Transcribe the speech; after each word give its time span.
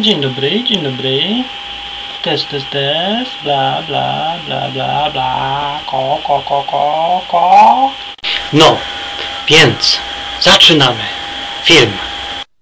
Dzień 0.00 0.20
dobry, 0.20 0.64
dzień 0.64 0.82
dobry. 0.82 1.20
Test, 2.24 2.48
test, 2.48 2.70
test. 2.70 3.30
Bla, 3.42 3.82
bla, 3.86 4.38
bla, 4.46 4.70
bla, 4.70 5.10
bla. 5.10 5.80
Ko, 5.90 6.18
ko, 6.26 6.42
ko, 6.48 6.64
ko, 6.70 7.20
ko. 7.30 7.90
No, 8.52 8.76
więc 9.48 9.98
zaczynamy 10.40 11.00
film. 11.64 11.90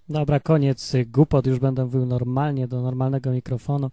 Dobra, 0.09 0.39
koniec 0.39 0.93
głupot, 1.05 1.47
już 1.47 1.59
będę 1.59 1.85
mówił 1.85 2.05
normalnie 2.05 2.67
do 2.67 2.81
normalnego 2.81 3.31
mikrofonu. 3.31 3.91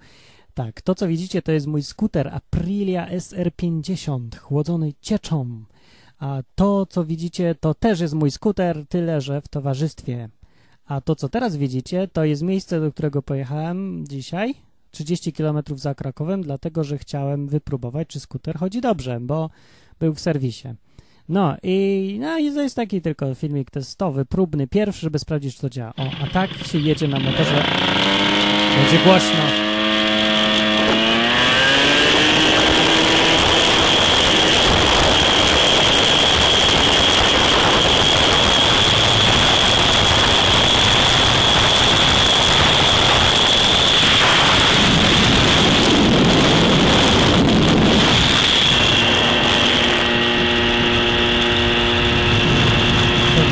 Tak, 0.54 0.82
to 0.82 0.94
co 0.94 1.08
widzicie 1.08 1.42
to 1.42 1.52
jest 1.52 1.66
mój 1.66 1.82
skuter 1.82 2.28
Aprilia 2.28 3.08
SR50 3.08 4.36
chłodzony 4.36 4.92
cieczą. 5.00 5.64
A 6.18 6.38
to 6.54 6.86
co 6.86 7.04
widzicie 7.04 7.54
to 7.54 7.74
też 7.74 8.00
jest 8.00 8.14
mój 8.14 8.30
skuter, 8.30 8.86
tyle 8.88 9.20
że 9.20 9.40
w 9.40 9.48
towarzystwie. 9.48 10.28
A 10.90 11.00
to 11.00 11.16
co 11.16 11.28
teraz 11.28 11.56
widzicie 11.56 12.08
to 12.08 12.24
jest 12.24 12.42
miejsce, 12.42 12.80
do 12.80 12.92
którego 12.92 13.22
pojechałem 13.22 14.04
dzisiaj, 14.08 14.54
30 14.90 15.32
km 15.32 15.58
za 15.76 15.94
Krakowem, 15.94 16.42
dlatego 16.42 16.84
że 16.84 16.98
chciałem 16.98 17.48
wypróbować 17.48 18.08
czy 18.08 18.20
skuter 18.20 18.58
chodzi 18.58 18.80
dobrze, 18.80 19.20
bo 19.20 19.50
był 20.00 20.14
w 20.14 20.20
serwisie. 20.20 20.68
No 21.28 21.56
i, 21.62 22.16
no 22.20 22.38
i 22.38 22.52
to 22.52 22.62
jest 22.62 22.76
taki 22.76 23.00
tylko 23.00 23.34
filmik 23.34 23.70
testowy, 23.70 24.24
próbny, 24.24 24.66
pierwszy, 24.66 25.00
żeby 25.00 25.18
sprawdzić, 25.18 25.54
czy 25.54 25.60
to 25.60 25.70
działa. 25.70 25.92
O, 25.96 26.10
a 26.24 26.26
tak 26.26 26.50
się 26.50 26.78
jedzie 26.78 27.08
na 27.08 27.20
motorze. 27.20 27.64
Będzie 28.76 29.04
głośno. 29.04 29.69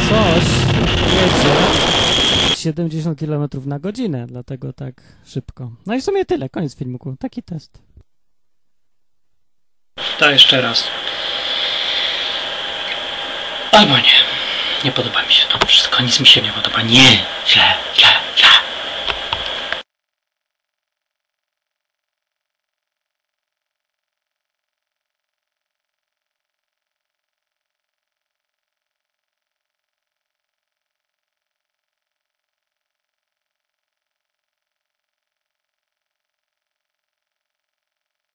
Coś 0.08 0.44
jedzie 1.14 1.88
70 2.56 3.18
km 3.18 3.48
na 3.66 3.78
godzinę, 3.78 4.26
dlatego 4.26 4.72
tak 4.72 5.02
szybko. 5.24 5.70
No 5.86 5.94
i 5.94 6.00
w 6.00 6.04
sumie 6.04 6.24
tyle, 6.24 6.48
koniec 6.48 6.76
filmiku. 6.76 7.16
Taki 7.20 7.42
test. 7.42 7.82
To 10.18 10.30
jeszcze 10.30 10.60
raz. 10.60 10.84
Albo 13.72 13.96
nie. 13.96 14.18
Nie 14.84 14.92
podoba 14.92 15.22
mi 15.22 15.32
się 15.32 15.46
to 15.48 15.66
wszystko. 15.66 16.02
Nic 16.02 16.20
mi 16.20 16.26
się 16.26 16.42
nie 16.42 16.52
podoba. 16.52 16.82
Nie. 16.82 17.24
Źle. 17.48 17.87